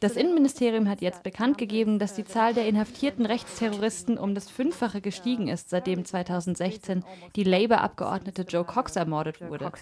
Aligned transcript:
Das 0.00 0.14
Innenministerium 0.14 0.88
hat 0.88 1.00
jetzt 1.00 1.24
bekannt 1.24 1.58
gegeben, 1.58 1.98
dass 1.98 2.14
die 2.14 2.24
Zahl 2.24 2.54
der 2.54 2.68
inhaftierten 2.68 3.26
Rechtsterroristen 3.26 4.16
um 4.16 4.32
das 4.32 4.48
Fünffache 4.48 5.00
gestiegen 5.00 5.48
ist, 5.48 5.70
seitdem 5.70 6.04
2016 6.04 7.04
die 7.34 7.42
Labour-Abgeordnete 7.42 8.42
Joe 8.42 8.64
Cox 8.64 8.94
ermordet 8.94 9.40
wurde. 9.40 9.72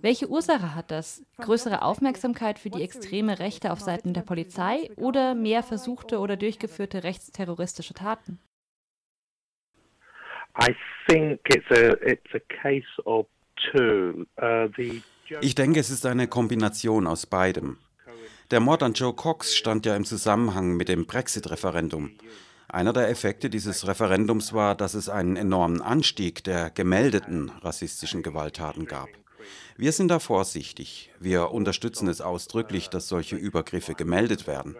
Welche 0.00 0.28
Ursache 0.28 0.76
hat 0.76 0.92
das? 0.92 1.24
Größere 1.38 1.82
Aufmerksamkeit 1.82 2.60
für 2.60 2.70
die 2.70 2.82
extreme 2.82 3.40
Rechte 3.40 3.72
auf 3.72 3.80
Seiten 3.80 4.14
der 4.14 4.22
Polizei 4.22 4.90
oder 4.94 5.34
mehr 5.34 5.64
versuchte 5.64 6.20
oder 6.20 6.36
durchgeführte 6.36 7.02
rechtsterroristische 7.02 7.94
Taten? 7.94 8.38
I 10.60 10.74
think 11.08 11.40
it's 11.48 11.70
a, 11.70 11.94
it's 12.04 12.32
a 12.34 12.40
case 12.62 12.86
of 13.04 13.26
two. 13.72 14.24
Uh, 14.40 14.68
the 14.76 15.02
ich 15.40 15.54
denke, 15.54 15.78
es 15.78 15.90
ist 15.90 16.06
eine 16.06 16.26
Kombination 16.26 17.06
aus 17.06 17.26
beidem. 17.26 17.76
Der 18.50 18.60
Mord 18.60 18.82
an 18.82 18.94
Joe 18.94 19.12
Cox 19.12 19.54
stand 19.54 19.84
ja 19.84 19.94
im 19.94 20.06
Zusammenhang 20.06 20.74
mit 20.74 20.88
dem 20.88 21.04
Brexit-Referendum. 21.04 22.12
Einer 22.66 22.94
der 22.94 23.10
Effekte 23.10 23.50
dieses 23.50 23.86
Referendums 23.86 24.54
war, 24.54 24.74
dass 24.74 24.94
es 24.94 25.10
einen 25.10 25.36
enormen 25.36 25.82
Anstieg 25.82 26.44
der 26.44 26.70
gemeldeten 26.70 27.50
rassistischen 27.60 28.22
Gewalttaten 28.22 28.86
gab. 28.86 29.10
Wir 29.76 29.92
sind 29.92 30.08
da 30.08 30.18
vorsichtig. 30.18 31.10
Wir 31.20 31.50
unterstützen 31.50 32.08
es 32.08 32.22
ausdrücklich, 32.22 32.88
dass 32.88 33.08
solche 33.08 33.36
Übergriffe 33.36 33.94
gemeldet 33.94 34.46
werden. 34.46 34.76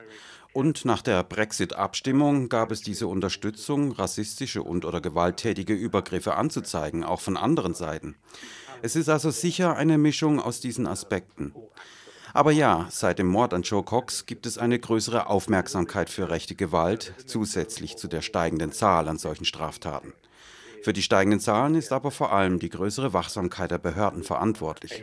Und 0.55 0.87
nach 0.87 1.03
der 1.03 1.23
Brexit-Abstimmung 1.23 2.49
gab 2.49 2.73
es 2.73 2.81
diese 2.81 3.07
Unterstützung, 3.07 3.93
rassistische 3.93 4.63
und/oder 4.63 5.03
gewalttätige 5.03 5.75
Übergriffe 5.75 6.37
anzuzeigen, 6.37 7.05
auch 7.05 7.21
von 7.21 7.37
anderen 7.37 7.75
Seiten. 7.75 8.17
Es 8.81 8.97
ist 8.97 9.11
also 9.11 9.31
sicher 9.31 9.77
eine 9.77 9.99
Mischung 9.99 10.41
aus 10.41 10.61
diesen 10.61 10.87
Aspekten. 10.87 11.53
Aber 12.35 12.53
ja, 12.53 12.87
seit 12.91 13.19
dem 13.19 13.27
Mord 13.27 13.55
an 13.55 13.63
Joe 13.63 13.83
Cox 13.83 14.27
gibt 14.27 14.47
es 14.47 14.59
eine 14.59 14.79
größere 14.79 15.29
Aufmerksamkeit 15.29 16.11
für 16.11 16.31
rechte 16.31 16.55
Gewalt, 16.55 17.15
zusätzlich 17.27 17.97
zu 17.97 18.09
der 18.09 18.23
steigenden 18.23 18.73
Zahl 18.73 19.09
an 19.09 19.19
solchen 19.19 19.45
Straftaten. 19.45 20.13
Für 20.83 20.93
die 20.93 21.03
steigenden 21.03 21.41
Zahlen 21.41 21.75
ist 21.75 21.93
aber 21.93 22.11
vor 22.11 22.33
allem 22.33 22.59
die 22.59 22.69
größere 22.69 23.13
Wachsamkeit 23.13 23.71
der 23.71 23.79
Behörden 23.79 24.23
verantwortlich. 24.23 25.03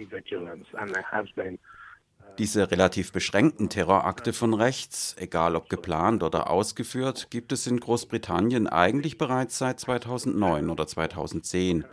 Diese 2.37 2.69
relativ 2.69 3.13
beschränkten 3.13 3.69
Terrorakte 3.69 4.33
von 4.33 4.53
rechts, 4.53 5.15
egal 5.17 5.55
ob 5.55 5.69
geplant 5.69 6.21
oder 6.21 6.49
ausgeführt, 6.49 7.27
gibt 7.29 7.53
es 7.53 7.65
in 7.65 7.79
Großbritannien 7.79 8.67
eigentlich 8.67 9.17
bereits 9.17 9.57
seit 9.57 9.79
2009 9.79 10.69
oder 10.69 10.85
2010. 10.85 11.85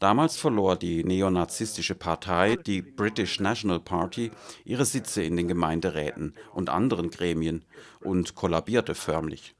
Damals 0.00 0.38
verlor 0.38 0.76
die 0.76 1.04
neonazistische 1.04 1.94
Partei, 1.94 2.56
die 2.56 2.80
British 2.80 3.38
National 3.38 3.80
Party, 3.80 4.30
ihre 4.64 4.86
Sitze 4.86 5.22
in 5.22 5.36
den 5.36 5.46
Gemeinderäten 5.46 6.34
und 6.54 6.70
anderen 6.70 7.10
Gremien 7.10 7.66
und 8.00 8.34
kollabierte 8.34 8.94
förmlich. 8.94 9.54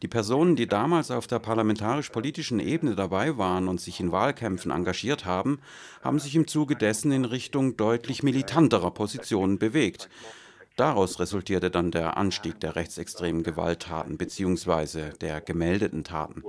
Die 0.00 0.08
Personen, 0.08 0.56
die 0.56 0.66
damals 0.66 1.10
auf 1.10 1.26
der 1.26 1.38
parlamentarisch-politischen 1.38 2.60
Ebene 2.60 2.94
dabei 2.94 3.36
waren 3.36 3.68
und 3.68 3.78
sich 3.78 4.00
in 4.00 4.10
Wahlkämpfen 4.10 4.70
engagiert 4.70 5.26
haben, 5.26 5.60
haben 6.02 6.18
sich 6.18 6.34
im 6.34 6.46
Zuge 6.46 6.76
dessen 6.76 7.12
in 7.12 7.26
Richtung 7.26 7.76
deutlich 7.76 8.22
militanterer 8.22 8.90
Positionen 8.90 9.58
bewegt. 9.58 10.08
Daraus 10.76 11.20
resultierte 11.20 11.70
dann 11.70 11.90
der 11.90 12.16
Anstieg 12.16 12.58
der 12.58 12.74
rechtsextremen 12.74 13.42
Gewalttaten 13.42 14.16
bzw. 14.16 15.10
der 15.20 15.42
gemeldeten 15.42 16.04
Taten. 16.04 16.42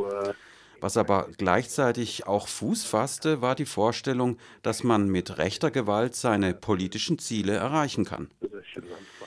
Was 0.82 0.98
aber 0.98 1.28
gleichzeitig 1.38 2.28
auch 2.28 2.48
Fuß 2.48 2.84
fasste, 2.84 3.42
war 3.42 3.56
die 3.56 3.66
Vorstellung, 3.66 4.38
dass 4.62 4.84
man 4.84 5.08
mit 5.08 5.38
rechter 5.38 5.72
Gewalt 5.72 6.16
seine 6.16 6.54
politischen 6.54 7.20
Ziele 7.20 7.54
erreichen 7.54 8.06
kann. 8.06 8.30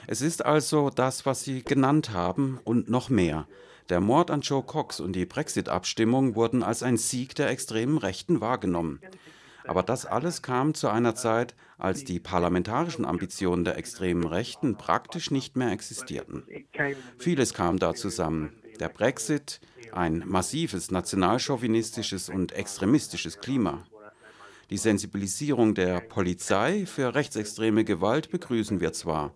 Es 0.06 0.20
ist 0.20 0.44
also 0.44 0.90
das, 0.90 1.26
was 1.26 1.44
Sie 1.44 1.62
genannt 1.62 2.10
haben 2.12 2.60
und 2.64 2.88
noch 2.88 3.08
mehr. 3.10 3.46
Der 3.88 4.00
Mord 4.00 4.30
an 4.30 4.42
Joe 4.42 4.62
Cox 4.62 5.00
und 5.00 5.14
die 5.14 5.26
Brexit-Abstimmung 5.26 6.34
wurden 6.34 6.62
als 6.62 6.82
ein 6.82 6.96
Sieg 6.96 7.34
der 7.34 7.48
extremen 7.48 7.98
Rechten 7.98 8.40
wahrgenommen. 8.40 9.00
Aber 9.66 9.82
das 9.82 10.06
alles 10.06 10.42
kam 10.42 10.74
zu 10.74 10.88
einer 10.88 11.14
Zeit, 11.14 11.54
als 11.76 12.04
die 12.04 12.20
parlamentarischen 12.20 13.04
Ambitionen 13.04 13.64
der 13.64 13.76
extremen 13.76 14.26
Rechten 14.26 14.76
praktisch 14.76 15.30
nicht 15.30 15.56
mehr 15.56 15.72
existierten. 15.72 16.44
Vieles 17.18 17.52
kam 17.52 17.78
da 17.78 17.94
zusammen. 17.94 18.52
Der 18.80 18.88
Brexit, 18.88 19.60
ein 19.92 20.22
massives 20.26 20.90
nationalchauvinistisches 20.90 22.28
und 22.28 22.52
extremistisches 22.52 23.40
Klima. 23.40 23.84
Die 24.70 24.76
Sensibilisierung 24.76 25.74
der 25.74 26.00
Polizei 26.00 26.86
für 26.86 27.14
rechtsextreme 27.14 27.84
Gewalt 27.84 28.30
begrüßen 28.30 28.80
wir 28.80 28.92
zwar, 28.92 29.32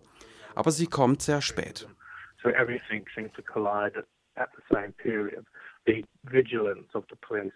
aber 0.55 0.71
sie 0.71 0.87
kommt 0.87 1.21
sehr 1.21 1.41
spät. 1.41 1.87
So 2.41 2.49
everything 2.49 3.05
seemed 3.15 3.33
to 3.33 3.41
collide 3.41 4.05
at 4.35 4.49
the 4.55 4.63
same 4.69 4.93
period. 4.93 5.45
The 5.85 6.05
vigilance 6.23 6.93
of 6.93 7.03
the 7.09 7.17
police, 7.27 7.53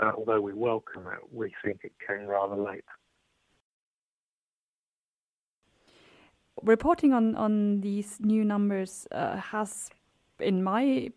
uh, 0.00 0.12
although 0.16 0.40
we 0.40 0.52
welcome 0.52 1.06
it, 1.06 1.20
we 1.32 1.50
think 1.62 1.82
it 1.82 1.92
came 2.06 2.26
rather 2.26 2.56
late. 2.56 2.84
Reporting 6.62 7.12
on, 7.12 7.34
on 7.34 7.80
these 7.80 8.20
new 8.20 8.44
numbers 8.44 9.06
uh, 9.10 9.36
has 9.36 9.90
Uh, 10.44 11.10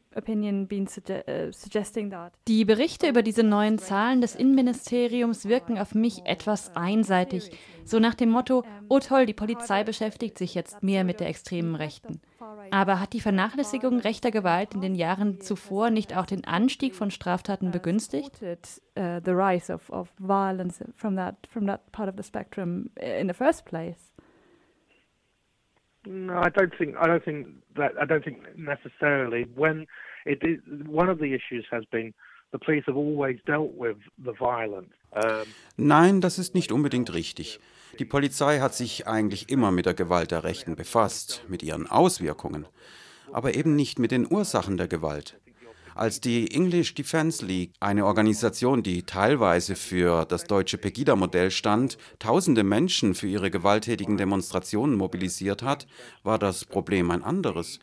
die 2.47 2.65
Berichte 2.65 3.07
über 3.07 3.21
diese 3.21 3.43
neuen 3.43 3.77
Zahlen 3.77 4.21
des 4.21 4.35
Innenministeriums 4.35 5.47
wirken 5.47 5.77
auf 5.77 5.93
mich 5.93 6.25
etwas 6.25 6.75
einseitig. 6.75 7.51
So 7.83 7.99
nach 7.99 8.15
dem 8.15 8.29
Motto, 8.29 8.63
oh 8.89 8.99
toll, 8.99 9.25
die 9.25 9.33
Polizei 9.33 9.83
beschäftigt 9.83 10.37
sich 10.37 10.55
jetzt 10.55 10.81
mehr 10.81 11.03
mit 11.03 11.19
der 11.19 11.27
extremen 11.27 11.75
Rechten. 11.75 12.19
Aber 12.71 12.99
hat 12.99 13.13
die 13.13 13.21
Vernachlässigung 13.21 13.99
rechter 13.99 14.31
Gewalt 14.31 14.73
in 14.73 14.81
den 14.81 14.95
Jahren 14.95 15.39
zuvor 15.39 15.89
nicht 15.89 16.15
auch 16.15 16.25
den 16.25 16.45
Anstieg 16.45 16.95
von 16.95 17.11
Straftaten 17.11 17.71
begünstigt? 17.71 18.41
Uh, 18.41 19.19
the 19.23 19.31
rise 19.31 19.71
of, 19.71 19.89
of 19.91 20.09
violence 20.17 20.83
from 20.95 21.15
that, 21.15 21.35
from 21.47 21.67
that 21.67 21.91
part 21.91 22.09
of 22.09 22.15
the 22.17 22.23
spectrum 22.23 22.89
in 22.95 23.27
the 23.27 23.33
first 23.33 23.65
place. 23.65 24.11
No, 26.07 26.39
I 26.39 26.49
don't 26.49 26.73
think. 26.77 26.95
I 26.95 27.07
don't 27.07 27.23
think 27.23 27.47
that. 27.75 27.91
I 28.01 28.05
don't 28.05 28.23
think 28.23 28.39
necessarily. 28.55 29.45
When 29.55 29.85
it 30.25 30.41
is, 30.43 30.59
one 30.87 31.09
of 31.09 31.19
the 31.19 31.33
issues 31.33 31.65
has 31.69 31.83
been 31.91 32.13
the 32.51 32.57
police 32.57 32.83
have 32.87 32.97
always 32.97 33.39
dealt 33.45 33.73
with 33.77 33.97
the 34.17 34.33
violence. 34.33 34.93
Nein, 35.77 36.21
das 36.21 36.37
ist 36.37 36.53
nicht 36.53 36.71
unbedingt 36.71 37.13
richtig. 37.13 37.59
Die 37.99 38.05
Polizei 38.05 38.59
hat 38.59 38.75
sich 38.75 39.07
eigentlich 39.07 39.49
immer 39.49 39.71
mit 39.71 39.85
der 39.85 39.93
Gewalt 39.93 40.31
der 40.31 40.43
Rechten 40.43 40.75
befasst, 40.75 41.43
mit 41.47 41.63
ihren 41.63 41.87
Auswirkungen, 41.87 42.67
aber 43.31 43.55
eben 43.55 43.75
nicht 43.75 43.99
mit 43.99 44.11
den 44.11 44.31
Ursachen 44.31 44.77
der 44.77 44.87
Gewalt. 44.87 45.39
Als 45.97 46.21
die 46.21 46.51
English 46.53 46.93
Defense 46.93 47.43
League, 47.43 47.71
eine 47.79 48.05
Organisation, 48.05 48.83
die 48.83 49.01
teilweise 49.01 49.75
für 49.75 50.25
das 50.25 50.43
deutsche 50.43 50.77
Pegida-Modell 50.77 51.49
stand, 51.49 51.97
tausende 52.19 52.63
Menschen 52.63 53.15
für 53.15 53.25
ihre 53.25 53.49
gewalttätigen 53.49 54.15
Demonstrationen 54.15 54.95
mobilisiert 54.95 55.63
hat, 55.63 55.87
war 56.21 56.37
das 56.37 56.65
Problem 56.65 57.09
ein 57.09 57.23
anderes. 57.23 57.79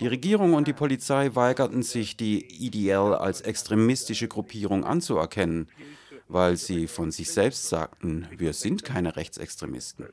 Die 0.00 0.08
Regierung 0.08 0.54
und 0.54 0.66
die 0.66 0.72
Polizei 0.72 1.36
weigerten 1.36 1.84
sich, 1.84 2.16
die 2.16 2.66
IDL 2.66 3.14
als 3.14 3.42
extremistische 3.42 4.26
Gruppierung 4.26 4.84
anzuerkennen, 4.84 5.68
weil 6.26 6.56
sie 6.56 6.88
von 6.88 7.12
sich 7.12 7.30
selbst 7.30 7.68
sagten, 7.68 8.26
wir 8.36 8.54
sind 8.54 8.82
keine 8.82 9.14
Rechtsextremisten. 9.14 10.06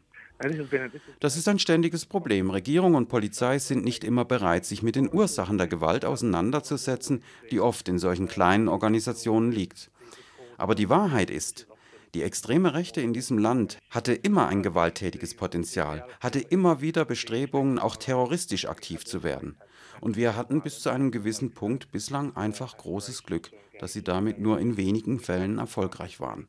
Das 1.19 1.35
ist 1.35 1.47
ein 1.49 1.59
ständiges 1.59 2.05
Problem. 2.05 2.49
Regierung 2.49 2.95
und 2.95 3.09
Polizei 3.09 3.59
sind 3.59 3.83
nicht 3.83 4.03
immer 4.05 4.23
bereit, 4.23 4.65
sich 4.65 4.81
mit 4.81 4.95
den 4.95 5.13
Ursachen 5.13 5.57
der 5.57 5.67
Gewalt 5.67 6.05
auseinanderzusetzen, 6.05 7.23
die 7.51 7.59
oft 7.59 7.89
in 7.89 7.99
solchen 7.99 8.27
kleinen 8.27 8.69
Organisationen 8.69 9.51
liegt. 9.51 9.91
Aber 10.57 10.75
die 10.75 10.89
Wahrheit 10.89 11.29
ist, 11.29 11.67
die 12.13 12.23
extreme 12.23 12.73
Rechte 12.73 13.01
in 13.01 13.13
diesem 13.13 13.37
Land 13.37 13.77
hatte 13.89 14.13
immer 14.13 14.47
ein 14.47 14.63
gewalttätiges 14.63 15.35
Potenzial, 15.35 16.07
hatte 16.21 16.39
immer 16.39 16.81
wieder 16.81 17.05
Bestrebungen, 17.05 17.77
auch 17.77 17.97
terroristisch 17.97 18.65
aktiv 18.65 19.05
zu 19.05 19.23
werden. 19.23 19.57
Und 20.01 20.15
wir 20.15 20.35
hatten 20.37 20.61
bis 20.61 20.79
zu 20.79 20.89
einem 20.89 21.11
gewissen 21.11 21.51
Punkt 21.51 21.91
bislang 21.91 22.35
einfach 22.37 22.77
großes 22.77 23.23
Glück, 23.23 23.51
dass 23.79 23.93
sie 23.93 24.03
damit 24.03 24.39
nur 24.39 24.59
in 24.59 24.77
wenigen 24.77 25.19
Fällen 25.19 25.57
erfolgreich 25.57 26.19
waren. 26.19 26.47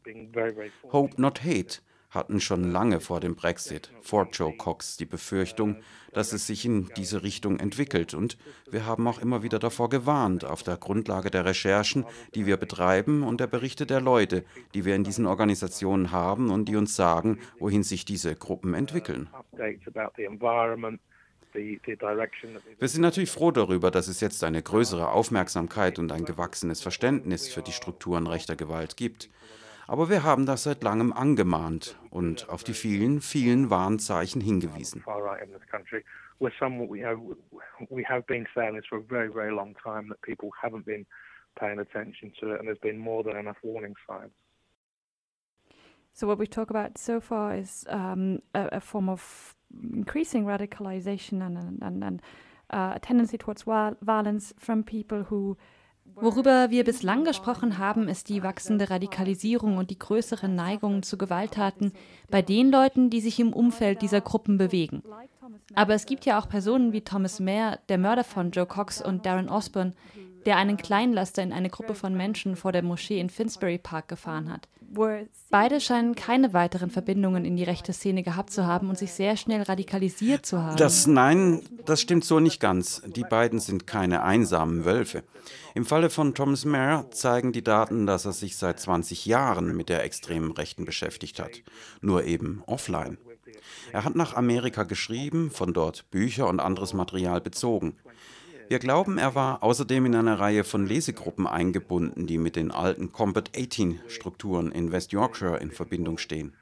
Hope 0.93 1.20
not 1.20 1.44
hate 1.44 1.81
hatten 2.11 2.41
schon 2.41 2.71
lange 2.71 3.01
vor 3.01 3.21
dem 3.21 3.37
Brexit, 3.37 3.91
vor 4.03 4.29
Joe 4.33 4.53
Cox, 4.57 4.97
die 4.97 5.07
Befürchtung, 5.07 5.77
dass 6.12 6.33
es 6.33 6.47
sich 6.47 6.65
in 6.65 6.91
diese 6.97 7.23
Richtung 7.23 7.61
entwickelt. 7.61 8.15
Und 8.15 8.37
wir 8.71 8.85
haben 8.85 9.07
auch 9.07 9.21
immer 9.21 9.45
wieder 9.45 9.61
davor 9.61 9.89
gewarnt, 9.89 10.45
auf 10.45 10.65
der 10.65 10.77
Grundlage 10.77 11.31
der 11.31 11.45
Recherchen, 11.45 12.05
die 12.35 12.47
wir 12.47 12.57
betreiben 12.57 13.23
und 13.23 13.41
der 13.41 13.47
Berichte 13.47 13.87
der 13.87 14.01
Leute, 14.01 14.45
die 14.75 14.85
wir 14.85 14.97
in 14.97 15.05
diesen 15.05 15.27
Organisationen 15.27 16.11
haben 16.11 16.51
und 16.51 16.65
die 16.67 16.77
uns 16.77 16.97
sagen, 16.97 17.39
wohin 17.61 17.85
sich 17.85 18.05
diese 18.05 18.35
Gruppen 18.35 18.75
entwickeln. 18.75 19.29
Wir 21.53 22.89
sind 22.89 23.03
natürlich 23.03 23.31
froh 23.31 23.51
darüber, 23.51 23.91
dass 23.91 24.09
es 24.09 24.21
jetzt 24.21 24.45
eine 24.45 24.62
größere 24.62 25.11
Aufmerksamkeit 25.11 25.99
und 25.99 26.12
ein 26.12 26.25
gewachsenes 26.25 26.81
Verständnis 26.81 27.49
für 27.49 27.62
die 27.62 27.73
Strukturen 27.73 28.27
rechter 28.27 28.57
Gewalt 28.57 28.97
gibt. 28.97 29.29
Aber 29.90 30.08
wir 30.08 30.22
haben 30.22 30.46
das 30.46 30.62
seit 30.62 30.84
langem 30.84 31.12
angemahnt 31.12 31.98
und 32.10 32.48
auf 32.48 32.62
die 32.62 32.75
vielen, 32.75 33.20
vielen 33.20 33.70
Warnzeichen 33.70 34.40
hingewiesen. 34.40 35.02
we're 36.38 36.52
some, 36.60 36.88
you 36.96 37.02
know, 37.02 37.37
we 37.90 38.04
have 38.04 38.25
been 38.28 38.46
saying 38.54 38.76
this 38.76 38.87
for 38.88 38.98
a 38.98 39.02
very, 39.02 39.28
very 39.28 39.52
long 39.52 39.75
time 39.82 40.08
that 40.08 40.22
people 40.22 40.50
haven't 40.62 40.87
been 40.87 41.04
paying 41.58 41.81
attention 41.81 42.32
to 42.38 42.52
it, 42.52 42.60
and 42.60 42.69
there's 42.69 42.78
been 42.78 42.98
more 42.98 43.25
than 43.25 43.37
enough 43.37 43.58
warning 43.64 43.96
signs. 44.08 44.31
So 46.12 46.28
what 46.28 46.38
we 46.38 46.46
talk 46.46 46.70
about 46.70 46.96
so 46.96 47.20
far 47.20 47.56
is 47.56 47.84
um, 47.88 48.42
a, 48.54 48.69
a, 48.75 48.81
form 48.81 49.08
of 49.08 49.56
increasing 49.92 50.44
radicalization 50.44 51.44
and, 51.44 51.82
and, 51.82 52.04
and 52.04 52.22
uh, 52.70 52.92
a 52.94 53.00
tendency 53.00 53.37
towards 53.37 53.64
violence 53.64 54.54
from 54.56 54.84
people 54.84 55.25
who 55.25 55.58
Worüber 56.17 56.71
wir 56.71 56.85
bislang 56.85 57.25
gesprochen 57.25 57.79
haben, 57.79 58.09
ist 58.09 58.29
die 58.29 58.43
wachsende 58.43 58.91
Radikalisierung 58.91 59.77
und 59.77 59.91
die 59.91 59.99
größere 59.99 60.49
Neigung 60.49 61.03
zu 61.03 61.17
Gewalttaten 61.17 61.93
bei 62.31 62.43
den 62.43 62.71
Leuten, 62.71 63.11
die 63.11 63.21
sich 63.21 63.41
im 63.41 63.53
Umfeld 63.53 64.03
dieser 64.03 64.21
Gruppen 64.21 64.59
bewegen. 64.59 65.03
Aber 65.75 65.95
es 65.95 66.07
gibt 66.07 66.27
ja 66.27 66.39
auch 66.39 66.49
Personen 66.49 66.93
wie 66.93 67.03
Thomas 67.03 67.41
Mayer, 67.41 67.79
der 67.89 67.99
Mörder 67.99 68.25
von 68.25 68.51
Joe 68.51 68.67
Cox 68.67 69.01
und 69.01 69.25
Darren 69.27 69.49
Osborne, 69.49 69.95
der 70.46 70.56
einen 70.56 70.76
Kleinlaster 70.76 71.42
in 71.42 71.52
eine 71.52 71.70
Gruppe 71.70 71.94
von 71.94 72.16
Menschen 72.16 72.56
vor 72.56 72.72
der 72.72 72.82
Moschee 72.82 73.20
in 73.20 73.31
Finsbury 73.31 73.78
Park 73.78 74.08
gefahren 74.08 74.52
hat. 74.52 74.69
Beide 75.50 75.81
scheinen 75.81 76.16
keine 76.16 76.52
weiteren 76.52 76.90
Verbindungen 76.90 77.44
in 77.44 77.56
die 77.56 77.62
rechte 77.62 77.92
Szene 77.92 78.25
gehabt 78.25 78.50
zu 78.50 78.66
haben 78.66 78.88
und 78.88 78.98
sich 78.98 79.12
sehr 79.12 79.37
schnell 79.37 79.62
radikalisiert 79.62 80.44
zu 80.44 80.62
haben. 80.62 80.76
Das 80.76 81.06
nein, 81.06 81.62
das 81.87 82.00
stimmt 82.00 82.25
so 82.25 82.40
nicht 82.40 82.60
ganz. 82.60 83.00
Die 83.06 83.22
beiden 83.22 83.60
sind 83.60 83.87
keine 83.87 84.22
einsamen 84.22 84.84
Wölfe. 84.84 85.22
Im 85.75 85.87
Falle 85.87 86.10
von 86.10 86.34
Thomas 86.34 86.64
Mayer 86.64 87.08
zeigen 87.12 87.52
die 87.52 87.62
Daten, 87.62 88.06
dass 88.06 88.25
er 88.25 88.32
sich 88.32 88.56
seit 88.56 88.81
20 88.81 89.26
Jahren 89.26 89.76
mit 89.76 89.88
der 89.88 90.02
extremen 90.02 90.50
Rechten 90.50 90.84
beschäftigt 90.84 91.38
hat, 91.38 91.62
nur 92.00 92.25
eben 92.25 92.62
offline. 92.66 93.19
Er 93.92 94.04
hat 94.04 94.16
nach 94.16 94.34
Amerika 94.34 94.82
geschrieben, 94.82 95.50
von 95.50 95.72
dort 95.72 96.10
Bücher 96.10 96.48
und 96.48 96.60
anderes 96.60 96.94
Material 96.94 97.40
bezogen. 97.40 97.96
Wir 98.70 98.78
glauben, 98.78 99.19
er 99.19 99.34
war 99.34 99.64
außerdem 99.64 100.06
in 100.06 100.14
eine 100.14 100.38
Reihe 100.38 100.62
von 100.62 100.87
Lesegruppen 100.87 101.49
eingebunden, 101.49 102.28
die 102.28 102.38
mit 102.38 102.55
den 102.55 102.70
alten 102.70 103.11
Combat 103.11 103.50
18 103.58 103.99
Strukturen 104.06 104.70
in 104.70 104.93
West 104.93 105.11
Yorkshire 105.11 105.56
in 105.56 105.72
Verbindung 105.72 106.19
stehen. 106.19 106.52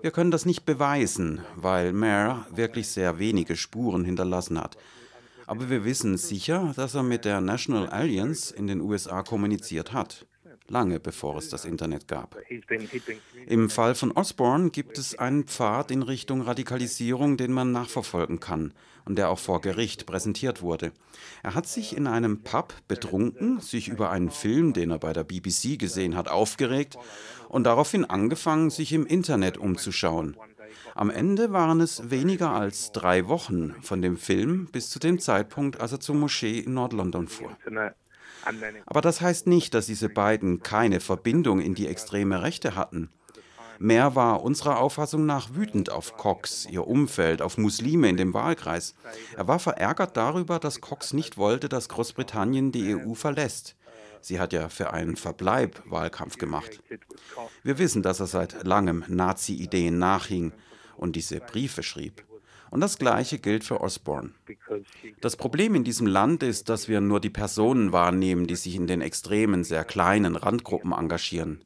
Wir 0.00 0.10
können 0.10 0.32
das 0.32 0.46
nicht 0.46 0.64
beweisen, 0.64 1.40
weil 1.54 1.92
Mayer 1.92 2.44
wirklich 2.52 2.88
sehr 2.88 3.20
wenige 3.20 3.54
Spuren 3.54 4.04
hinterlassen 4.04 4.58
hat. 4.58 4.76
Aber 5.46 5.70
wir 5.70 5.84
wissen 5.84 6.16
sicher, 6.16 6.72
dass 6.74 6.96
er 6.96 7.04
mit 7.04 7.24
der 7.24 7.40
National 7.40 7.88
Alliance 7.88 8.52
in 8.52 8.66
den 8.66 8.80
USA 8.80 9.22
kommuniziert 9.22 9.92
hat 9.92 10.26
lange 10.68 11.00
bevor 11.00 11.36
es 11.36 11.48
das 11.48 11.64
Internet 11.64 12.08
gab. 12.08 12.36
Im 13.46 13.70
Fall 13.70 13.94
von 13.94 14.12
Osborne 14.12 14.70
gibt 14.70 14.98
es 14.98 15.18
einen 15.18 15.44
Pfad 15.44 15.90
in 15.90 16.02
Richtung 16.02 16.42
Radikalisierung, 16.42 17.36
den 17.36 17.52
man 17.52 17.72
nachverfolgen 17.72 18.40
kann 18.40 18.72
und 19.04 19.16
der 19.16 19.30
auch 19.30 19.38
vor 19.38 19.60
Gericht 19.60 20.06
präsentiert 20.06 20.62
wurde. 20.62 20.92
Er 21.42 21.54
hat 21.54 21.66
sich 21.66 21.96
in 21.96 22.06
einem 22.06 22.42
Pub 22.42 22.74
betrunken, 22.88 23.60
sich 23.60 23.88
über 23.88 24.10
einen 24.10 24.30
Film, 24.30 24.72
den 24.72 24.90
er 24.90 24.98
bei 24.98 25.12
der 25.12 25.24
BBC 25.24 25.78
gesehen 25.78 26.16
hat, 26.16 26.28
aufgeregt 26.28 26.96
und 27.48 27.64
daraufhin 27.64 28.04
angefangen, 28.04 28.70
sich 28.70 28.92
im 28.92 29.06
Internet 29.06 29.58
umzuschauen. 29.58 30.36
Am 30.94 31.10
Ende 31.10 31.52
waren 31.52 31.80
es 31.80 32.10
weniger 32.10 32.50
als 32.50 32.92
drei 32.92 33.26
Wochen 33.28 33.74
von 33.82 34.02
dem 34.02 34.16
Film 34.16 34.66
bis 34.66 34.90
zu 34.90 34.98
dem 34.98 35.18
Zeitpunkt, 35.18 35.80
als 35.80 35.92
er 35.92 36.00
zur 36.00 36.14
Moschee 36.14 36.58
in 36.60 36.74
Nord-London 36.74 37.28
fuhr. 37.28 37.56
Aber 38.86 39.00
das 39.00 39.20
heißt 39.20 39.46
nicht, 39.46 39.74
dass 39.74 39.86
diese 39.86 40.08
beiden 40.08 40.62
keine 40.62 41.00
Verbindung 41.00 41.60
in 41.60 41.74
die 41.74 41.86
extreme 41.86 42.42
Rechte 42.42 42.74
hatten. 42.74 43.10
Mehr 43.78 44.14
war 44.14 44.42
unserer 44.42 44.78
Auffassung 44.78 45.26
nach 45.26 45.54
wütend 45.54 45.90
auf 45.90 46.16
Cox, 46.16 46.66
ihr 46.70 46.86
Umfeld, 46.86 47.42
auf 47.42 47.58
Muslime 47.58 48.08
in 48.08 48.16
dem 48.16 48.32
Wahlkreis. 48.32 48.94
Er 49.36 49.48
war 49.48 49.58
verärgert 49.58 50.16
darüber, 50.16 50.60
dass 50.60 50.80
Cox 50.80 51.12
nicht 51.12 51.36
wollte, 51.36 51.68
dass 51.68 51.88
Großbritannien 51.88 52.70
die 52.70 52.94
EU 52.94 53.14
verlässt. 53.14 53.74
Sie 54.20 54.38
hat 54.38 54.52
ja 54.52 54.68
für 54.68 54.92
einen 54.92 55.16
Verbleib 55.16 55.82
Wahlkampf 55.84 56.38
gemacht. 56.38 56.80
Wir 57.64 57.78
wissen, 57.78 58.02
dass 58.02 58.20
er 58.20 58.28
seit 58.28 58.64
langem 58.64 59.04
Nazi-Ideen 59.08 59.98
nachhing 59.98 60.52
und 60.96 61.16
diese 61.16 61.40
Briefe 61.40 61.82
schrieb. 61.82 62.24
Und 62.72 62.80
das 62.80 62.96
Gleiche 62.96 63.38
gilt 63.38 63.64
für 63.64 63.82
Osborne. 63.82 64.30
Das 65.20 65.36
Problem 65.36 65.74
in 65.74 65.84
diesem 65.84 66.06
Land 66.06 66.42
ist, 66.42 66.70
dass 66.70 66.88
wir 66.88 67.02
nur 67.02 67.20
die 67.20 67.28
Personen 67.28 67.92
wahrnehmen, 67.92 68.46
die 68.46 68.56
sich 68.56 68.76
in 68.76 68.86
den 68.86 69.02
extremen, 69.02 69.62
sehr 69.62 69.84
kleinen 69.84 70.36
Randgruppen 70.36 70.92
engagieren. 70.92 71.62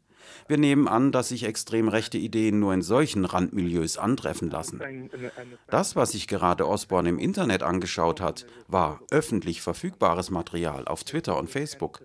Wir 0.48 0.58
nehmen 0.58 0.88
an, 0.88 1.12
dass 1.12 1.28
sich 1.28 1.44
extrem 1.44 1.86
rechte 1.86 2.18
Ideen 2.18 2.58
nur 2.58 2.74
in 2.74 2.82
solchen 2.82 3.24
Randmilieus 3.24 3.98
antreffen 3.98 4.50
lassen. 4.50 5.08
Das, 5.68 5.94
was 5.94 6.10
sich 6.10 6.26
gerade 6.26 6.66
Osborne 6.66 7.08
im 7.08 7.20
Internet 7.20 7.62
angeschaut 7.62 8.20
hat, 8.20 8.44
war 8.66 8.98
öffentlich 9.12 9.62
verfügbares 9.62 10.30
Material 10.30 10.88
auf 10.88 11.04
Twitter 11.04 11.38
und 11.38 11.48
Facebook. 11.48 12.02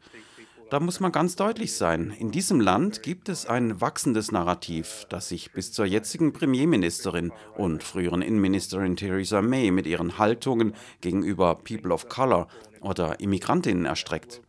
Da 0.71 0.79
muss 0.79 1.01
man 1.01 1.11
ganz 1.11 1.35
deutlich 1.35 1.73
sein. 1.73 2.15
In 2.17 2.31
diesem 2.31 2.61
Land 2.61 3.03
gibt 3.03 3.27
es 3.27 3.45
ein 3.45 3.81
wachsendes 3.81 4.31
Narrativ, 4.31 5.05
das 5.09 5.27
sich 5.27 5.51
bis 5.51 5.73
zur 5.73 5.83
jetzigen 5.83 6.31
Premierministerin 6.31 7.33
und 7.57 7.83
früheren 7.83 8.21
Innenministerin 8.21 8.95
Theresa 8.95 9.41
May 9.41 9.69
mit 9.71 9.85
ihren 9.85 10.17
Haltungen 10.17 10.73
gegenüber 11.01 11.55
People 11.55 11.93
of 11.93 12.07
Color 12.07 12.47
oder 12.79 13.19
Immigrantinnen 13.19 13.83
erstreckt. 13.83 14.39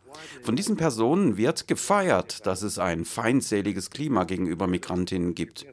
Von 0.44 0.54
diesen 0.54 0.76
Personen 0.76 1.38
wird 1.38 1.66
gefeiert, 1.66 2.46
dass 2.46 2.62
es 2.62 2.78
ein 2.78 3.04
feindseliges 3.04 3.90
Klima 3.90 4.22
gegenüber 4.22 4.68
Migrantinnen 4.68 5.34
gibt. 5.34 5.66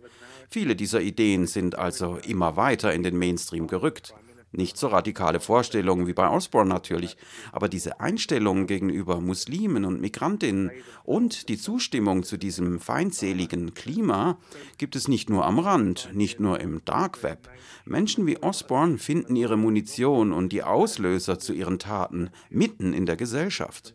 Viele 0.50 0.76
dieser 0.76 1.02
Ideen 1.02 1.46
sind 1.46 1.78
also 1.78 2.18
immer 2.26 2.56
weiter 2.56 2.92
in 2.92 3.04
den 3.04 3.20
Mainstream 3.20 3.68
gerückt. 3.68 4.16
Nicht 4.52 4.78
so 4.78 4.88
radikale 4.88 5.40
Vorstellungen 5.40 6.08
wie 6.08 6.14
bei 6.14 6.28
Osborne 6.28 6.70
natürlich, 6.70 7.18
aber 7.52 7.70
diese 7.70 8.00
Einstellungen 8.00 8.66
gegenüber 8.66 9.22
Muslimen 9.22 9.86
und 9.86 10.02
Migrantinnen 10.02 10.72
und 11.04 11.50
die 11.50 11.58
Zustimmung 11.58 12.24
zu 12.24 12.38
diesem 12.38 12.80
feindseligen 12.80 13.76
Klima 13.76 14.40
gibt 14.80 14.96
es 14.96 15.08
nicht 15.08 15.30
nur 15.30 15.46
am 15.46 15.60
Rand, 15.60 16.10
nicht 16.14 16.40
nur 16.40 16.60
im 16.60 16.84
Dark 16.86 17.22
Web. 17.22 17.48
Menschen 17.86 18.26
wie 18.26 18.42
Osborne 18.42 18.98
finden 18.98 19.36
ihre 19.36 19.58
Munition 19.58 20.34
und 20.34 20.52
die 20.52 20.64
Auslöser 20.64 21.38
zu 21.38 21.54
ihren 21.54 21.78
Taten 21.78 22.32
mitten 22.50 22.94
in 22.94 23.06
der 23.06 23.18
Gesellschaft. 23.18 23.94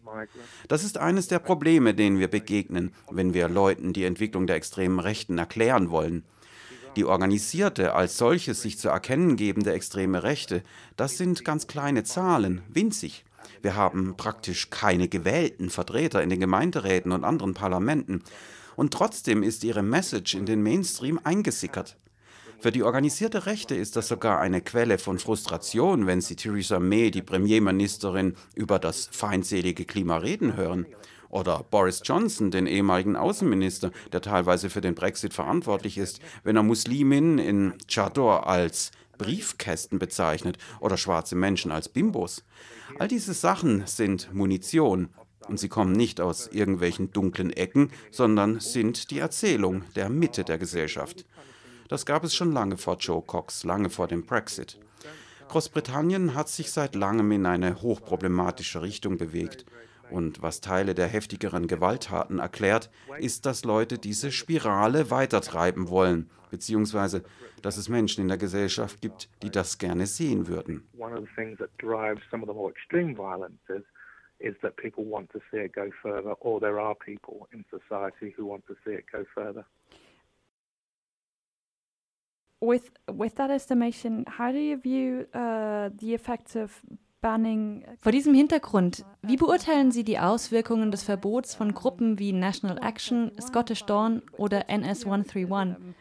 Das 0.69 0.85
ist 0.85 0.99
eines 0.99 1.27
der 1.27 1.41
Probleme, 1.41 1.95
denen 1.95 2.21
wir 2.21 2.29
begegnen, 2.29 2.93
wenn 3.11 3.35
wir 3.35 3.49
Leuten 3.49 3.93
die 3.93 4.05
Entwicklung 4.05 4.47
der 4.47 4.57
extremen 4.57 5.01
Rechten 5.01 5.39
erklären 5.39 5.91
wollen. 5.91 6.25
Die 6.97 7.05
organisierte, 7.05 7.95
als 7.95 8.19
solches 8.19 8.63
sich 8.63 8.79
zu 8.79 8.89
erkennen 8.89 9.37
gebende 9.37 9.73
extreme 9.73 10.23
Rechte, 10.23 10.63
das 10.97 11.19
sind 11.19 11.45
ganz 11.45 11.67
kleine 11.67 12.05
Zahlen, 12.05 12.63
winzig. 12.69 13.25
Wir 13.63 13.75
haben 13.75 14.17
praktisch 14.17 14.71
keine 14.71 15.09
gewählten 15.09 15.71
Vertreter 15.71 16.23
in 16.23 16.31
den 16.31 16.39
Gemeinderäten 16.39 17.13
und 17.13 17.25
anderen 17.25 17.55
Parlamenten. 17.55 18.23
Und 18.77 18.93
trotzdem 18.93 19.43
ist 19.43 19.65
ihre 19.65 19.83
Message 19.83 20.35
in 20.35 20.47
den 20.47 20.63
Mainstream 20.63 21.19
eingesickert. 21.25 21.97
Für 22.61 22.73
die 22.73 22.83
organisierte 22.83 23.47
Rechte 23.47 23.75
ist 23.75 23.97
das 23.97 24.09
sogar 24.09 24.41
eine 24.41 24.61
Quelle 24.61 24.99
von 24.99 25.19
Frustration, 25.19 26.07
wenn 26.07 26.21
sie 26.21 26.37
Theresa 26.37 26.79
May, 26.79 27.11
die 27.11 27.23
Premierministerin, 27.23 28.37
über 28.55 28.79
das 28.79 29.09
feindselige 29.13 29.85
Klima 29.85 30.19
reden 30.19 30.57
hören. 30.57 30.87
Oder 31.35 31.65
Boris 31.69 32.01
Johnson, 32.05 32.53
den 32.53 32.69
ehemaligen 32.69 33.17
Außenminister, 33.17 33.91
der 34.13 34.21
teilweise 34.21 34.71
für 34.71 34.81
den 34.81 34.95
Brexit 34.95 35.35
verantwortlich 35.35 35.99
ist, 35.99 36.21
wenn 36.45 36.55
er 36.55 36.63
Musliminnen 36.63 37.41
in 37.41 37.75
Chador 37.89 38.47
als 38.47 38.93
Briefkästen 39.19 39.99
bezeichnet 39.99 40.59
oder 40.79 40.97
schwarze 40.97 41.35
Menschen 41.35 41.73
als 41.73 41.89
Bimbos. 41.89 42.45
All 43.01 43.09
diese 43.09 43.35
Sachen 43.35 43.85
sind 43.85 44.33
Munition 44.33 45.09
und 45.49 45.59
sie 45.59 45.69
kommen 45.69 45.91
nicht 45.91 46.21
aus 46.21 46.47
irgendwelchen 46.53 47.11
dunklen 47.11 47.51
Ecken, 47.53 47.91
sondern 48.13 48.61
sind 48.61 49.11
die 49.11 49.19
Erzählung 49.19 49.83
der 49.97 50.11
Mitte 50.11 50.45
der 50.45 50.59
Gesellschaft. 50.59 51.27
Das 51.89 52.07
gab 52.07 52.23
es 52.23 52.37
schon 52.37 52.53
lange 52.53 52.77
vor 52.77 52.97
Joe 52.99 53.23
Cox, 53.23 53.65
lange 53.65 53.91
vor 53.91 54.07
dem 54.07 54.25
Brexit. 54.25 54.79
Großbritannien 55.49 56.37
hat 56.37 56.49
sich 56.49 56.71
seit 56.71 56.95
langem 56.95 57.33
in 57.33 57.45
eine 57.45 57.83
hochproblematische 57.83 58.83
Richtung 58.83 59.19
bewegt. 59.19 59.67
Und 60.15 60.43
was 60.43 60.61
Teile 60.61 60.95
der 60.95 61.09
heftigeren 61.09 61.67
Gewalttaten 61.67 62.39
erklärt, 62.39 62.89
ist, 63.19 63.47
dass 63.47 63.65
Leute 63.65 63.99
diese 63.99 64.31
Spirale 64.31 65.11
weitertreiben 65.11 65.89
wollen, 65.89 66.31
beziehungsweise 66.51 67.25
dass 67.63 67.77
es 67.77 67.89
Menschen 67.89 68.21
in 68.23 68.29
der 68.29 68.39
Gesellschaft 68.39 69.01
gibt, 69.01 69.29
die 69.43 69.51
das 69.51 69.79
gerne 69.79 70.07
sehen 70.07 70.47
würden. 70.47 70.85
is 74.41 74.55
that 74.63 74.77
people 74.77 75.05
want 75.05 75.31
to 75.31 75.41
see 75.51 75.59
it 75.59 75.73
go 75.73 75.91
further, 76.03 76.35
or 76.41 76.61
there 76.61 76.79
are 76.79 76.95
people 76.95 77.49
in 77.53 77.65
society 77.71 78.35
who 78.37 78.45
want 78.45 78.67
to 78.67 78.75
see 78.85 78.93
it 78.93 79.05
go 79.11 79.25
further. 79.35 79.65
With 82.61 82.91
with 83.11 83.35
that 83.37 83.51
estimation, 83.51 84.25
how 84.27 84.53
do 84.53 84.59
you 84.59 84.77
view 84.77 85.27
uh, 85.33 85.91
the 85.95 86.15
effects 86.15 86.57
of 86.57 86.83
vor 88.01 88.13
diesem 88.13 88.35
Hintergrund, 88.35 89.05
wie 89.23 89.37
beurteilen 89.37 89.91
Sie 89.91 90.05
die 90.05 90.19
Auswirkungen 90.19 90.91
des 90.91 91.05
Verbots 91.05 91.55
von 91.55 91.73
Gruppen 91.73 92.19
wie 92.19 92.33
National 92.33 92.79
Action, 92.83 93.33
Scottish 93.41 93.85
Dawn 93.85 94.21
oder 94.37 94.69
NS 94.69 95.07
131? 95.07 95.95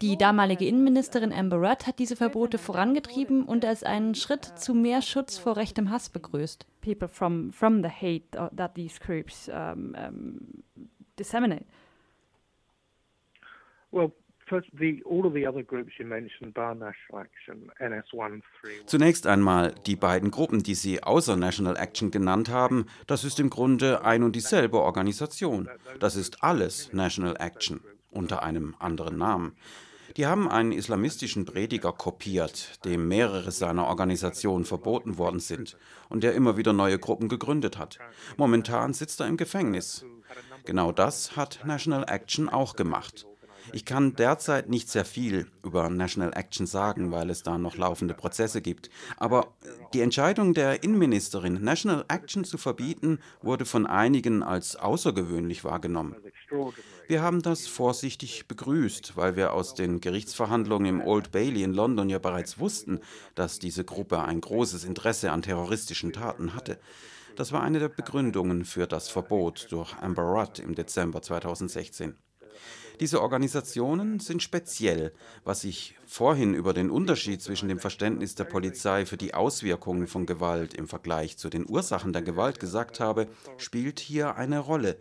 Die 0.00 0.16
damalige 0.16 0.64
Innenministerin 0.64 1.32
Amber 1.32 1.56
Rudd 1.56 1.88
hat 1.88 1.98
diese 1.98 2.14
Verbote 2.14 2.58
vorangetrieben 2.58 3.42
und 3.42 3.64
als 3.64 3.82
einen 3.82 4.14
Schritt 4.14 4.44
zu 4.44 4.74
mehr 4.74 5.02
Schutz 5.02 5.36
vor 5.36 5.56
rechtem 5.56 5.90
Hass 5.90 6.08
begrüßt. 6.10 6.64
People 6.80 7.08
from, 7.08 7.52
from 7.52 7.82
the 7.82 7.88
hate 7.88 8.30
that 8.54 8.76
these 8.76 9.00
groups 9.00 9.48
um, 9.48 9.96
um, 9.96 10.62
disseminate. 11.18 11.64
Well, 13.90 14.12
Zunächst 18.86 19.26
einmal 19.26 19.74
die 19.86 19.96
beiden 19.96 20.30
Gruppen, 20.30 20.62
die 20.62 20.74
Sie 20.74 21.02
außer 21.02 21.36
National 21.36 21.76
Action 21.76 22.10
genannt 22.10 22.48
haben, 22.48 22.86
das 23.06 23.24
ist 23.24 23.40
im 23.40 23.50
Grunde 23.50 24.04
ein 24.04 24.22
und 24.22 24.36
dieselbe 24.36 24.80
Organisation. 24.80 25.68
Das 26.00 26.16
ist 26.16 26.42
alles 26.42 26.92
National 26.92 27.36
Action 27.38 27.80
unter 28.10 28.42
einem 28.42 28.74
anderen 28.78 29.18
Namen. 29.18 29.56
Die 30.16 30.26
haben 30.26 30.48
einen 30.48 30.72
islamistischen 30.72 31.44
Prediger 31.44 31.92
kopiert, 31.92 32.84
dem 32.86 33.06
mehrere 33.06 33.50
seiner 33.50 33.86
Organisationen 33.86 34.64
verboten 34.64 35.18
worden 35.18 35.40
sind 35.40 35.76
und 36.08 36.24
der 36.24 36.34
immer 36.34 36.56
wieder 36.56 36.72
neue 36.72 36.98
Gruppen 36.98 37.28
gegründet 37.28 37.76
hat. 37.76 37.98
Momentan 38.38 38.94
sitzt 38.94 39.20
er 39.20 39.26
im 39.26 39.36
Gefängnis. 39.36 40.06
Genau 40.64 40.90
das 40.90 41.36
hat 41.36 41.60
National 41.64 42.06
Action 42.08 42.48
auch 42.48 42.76
gemacht. 42.76 43.26
Ich 43.72 43.84
kann 43.84 44.14
derzeit 44.14 44.68
nicht 44.68 44.88
sehr 44.88 45.04
viel 45.04 45.46
über 45.64 45.88
National 45.88 46.32
Action 46.34 46.66
sagen, 46.66 47.10
weil 47.10 47.30
es 47.30 47.42
da 47.42 47.58
noch 47.58 47.76
laufende 47.76 48.14
Prozesse 48.14 48.62
gibt. 48.62 48.90
Aber 49.16 49.54
die 49.92 50.00
Entscheidung 50.00 50.54
der 50.54 50.82
Innenministerin, 50.82 51.62
National 51.62 52.04
Action 52.08 52.44
zu 52.44 52.58
verbieten, 52.58 53.18
wurde 53.42 53.64
von 53.64 53.86
einigen 53.86 54.42
als 54.42 54.76
außergewöhnlich 54.76 55.64
wahrgenommen. 55.64 56.16
Wir 57.08 57.22
haben 57.22 57.42
das 57.42 57.66
vorsichtig 57.66 58.48
begrüßt, 58.48 59.16
weil 59.16 59.36
wir 59.36 59.52
aus 59.52 59.74
den 59.74 60.00
Gerichtsverhandlungen 60.00 60.86
im 60.86 61.00
Old 61.00 61.30
Bailey 61.30 61.62
in 61.62 61.72
London 61.72 62.08
ja 62.08 62.18
bereits 62.18 62.58
wussten, 62.58 63.00
dass 63.34 63.58
diese 63.58 63.84
Gruppe 63.84 64.22
ein 64.22 64.40
großes 64.40 64.84
Interesse 64.84 65.30
an 65.30 65.42
terroristischen 65.42 66.12
Taten 66.12 66.54
hatte. 66.54 66.78
Das 67.36 67.52
war 67.52 67.62
eine 67.62 67.78
der 67.78 67.90
Begründungen 67.90 68.64
für 68.64 68.86
das 68.86 69.08
Verbot 69.08 69.68
durch 69.70 69.94
Amber 69.98 70.22
Rudd 70.22 70.58
im 70.58 70.74
Dezember 70.74 71.20
2016. 71.20 72.16
Diese 73.00 73.20
Organisationen 73.20 74.20
sind 74.20 74.42
speziell. 74.42 75.12
Was 75.44 75.64
ich 75.64 75.96
vorhin 76.06 76.54
über 76.54 76.72
den 76.72 76.90
Unterschied 76.90 77.42
zwischen 77.42 77.68
dem 77.68 77.78
Verständnis 77.78 78.34
der 78.34 78.44
Polizei 78.44 79.04
für 79.04 79.18
die 79.18 79.34
Auswirkungen 79.34 80.06
von 80.06 80.24
Gewalt 80.24 80.74
im 80.74 80.88
Vergleich 80.88 81.36
zu 81.36 81.50
den 81.50 81.68
Ursachen 81.68 82.12
der 82.12 82.22
Gewalt 82.22 82.58
gesagt 82.58 83.00
habe, 83.00 83.28
spielt 83.58 84.00
hier 84.00 84.36
eine 84.36 84.60
Rolle. 84.60 84.96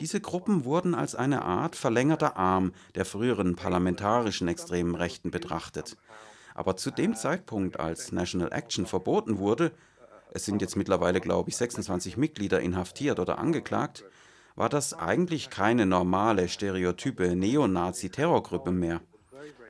Diese 0.00 0.20
Gruppen 0.20 0.64
wurden 0.64 0.94
als 0.94 1.14
eine 1.14 1.42
Art 1.42 1.76
verlängerter 1.76 2.36
Arm 2.36 2.72
der 2.94 3.04
früheren 3.04 3.56
parlamentarischen 3.56 4.48
extremen 4.48 4.94
Rechten 4.94 5.30
betrachtet. 5.30 5.96
Aber 6.54 6.76
zu 6.76 6.90
dem 6.90 7.14
Zeitpunkt, 7.16 7.80
als 7.80 8.12
National 8.12 8.52
Action 8.52 8.86
verboten 8.86 9.38
wurde, 9.38 9.72
es 10.32 10.44
sind 10.44 10.60
jetzt 10.62 10.76
mittlerweile, 10.76 11.20
glaube 11.20 11.50
ich, 11.50 11.56
26 11.56 12.16
Mitglieder 12.16 12.60
inhaftiert 12.60 13.20
oder 13.20 13.38
angeklagt, 13.38 14.04
war 14.56 14.68
das 14.68 14.94
eigentlich 14.94 15.50
keine 15.50 15.86
normale, 15.86 16.48
stereotype 16.48 17.34
Neonazi-Terrorgruppe 17.34 18.70
mehr. 18.70 19.00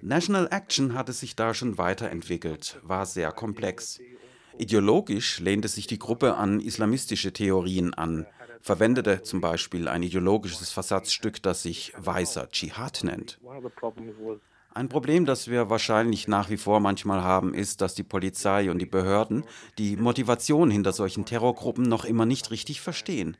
National 0.02 0.48
Action 0.50 0.94
hatte 0.94 1.12
sich 1.12 1.36
da 1.36 1.54
schon 1.54 1.78
weiterentwickelt, 1.78 2.78
war 2.82 3.06
sehr 3.06 3.32
komplex. 3.32 4.00
Ideologisch 4.58 5.40
lehnte 5.40 5.68
sich 5.68 5.86
die 5.86 5.98
Gruppe 5.98 6.36
an 6.36 6.60
islamistische 6.60 7.32
Theorien 7.32 7.94
an, 7.94 8.26
verwendete 8.60 9.22
zum 9.22 9.40
Beispiel 9.40 9.88
ein 9.88 10.02
ideologisches 10.02 10.70
Versatzstück, 10.70 11.42
das 11.42 11.62
sich 11.62 11.92
weißer 11.96 12.48
Dschihad 12.50 13.02
nennt. 13.02 13.40
Ein 14.74 14.88
Problem, 14.88 15.24
das 15.24 15.48
wir 15.48 15.70
wahrscheinlich 15.70 16.28
nach 16.28 16.50
wie 16.50 16.56
vor 16.56 16.80
manchmal 16.80 17.22
haben, 17.22 17.54
ist, 17.54 17.80
dass 17.80 17.94
die 17.94 18.02
Polizei 18.02 18.70
und 18.70 18.78
die 18.80 18.86
Behörden 18.86 19.44
die 19.78 19.96
Motivation 19.96 20.70
hinter 20.70 20.92
solchen 20.92 21.24
Terrorgruppen 21.24 21.84
noch 21.84 22.04
immer 22.04 22.26
nicht 22.26 22.50
richtig 22.50 22.80
verstehen. 22.80 23.36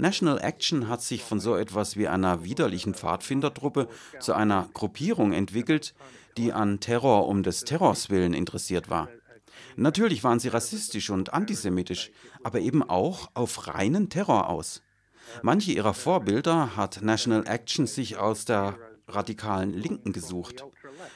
National 0.00 0.40
Action 0.40 0.88
hat 0.88 1.02
sich 1.02 1.22
von 1.22 1.40
so 1.40 1.54
etwas 1.56 1.96
wie 1.96 2.08
einer 2.08 2.42
widerlichen 2.42 2.94
Pfadfindertruppe 2.94 3.86
zu 4.18 4.32
einer 4.32 4.68
Gruppierung 4.72 5.32
entwickelt, 5.32 5.94
die 6.38 6.54
an 6.54 6.80
Terror 6.80 7.28
um 7.28 7.42
des 7.42 7.64
Terrors 7.64 8.08
willen 8.08 8.32
interessiert 8.32 8.88
war. 8.88 9.08
Natürlich 9.76 10.24
waren 10.24 10.40
sie 10.40 10.48
rassistisch 10.48 11.10
und 11.10 11.34
antisemitisch, 11.34 12.12
aber 12.42 12.60
eben 12.60 12.82
auch 12.82 13.30
auf 13.34 13.68
reinen 13.68 14.08
Terror 14.08 14.48
aus. 14.48 14.82
Manche 15.42 15.72
ihrer 15.72 15.92
Vorbilder 15.92 16.76
hat 16.76 17.02
National 17.02 17.46
Action 17.46 17.86
sich 17.86 18.16
aus 18.16 18.46
der 18.46 18.78
radikalen 19.06 19.74
Linken 19.74 20.14
gesucht. 20.14 20.64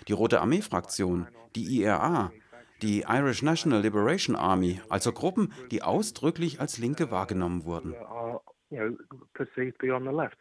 Die 0.08 0.12
Rote 0.12 0.42
Armee-Fraktion, 0.42 1.26
die 1.56 1.80
IRA, 1.80 2.32
die 2.82 3.06
Irish 3.08 3.40
National 3.40 3.80
Liberation 3.80 4.36
Army, 4.36 4.82
also 4.90 5.12
Gruppen, 5.12 5.54
die 5.70 5.82
ausdrücklich 5.82 6.60
als 6.60 6.76
Linke 6.76 7.10
wahrgenommen 7.10 7.64
wurden 7.64 7.94
you 8.74 8.80
know, 8.80 8.96
perceived 9.34 9.78
to 9.80 9.86
be 9.86 9.90
on 9.90 10.04
the 10.04 10.12
left. 10.12 10.34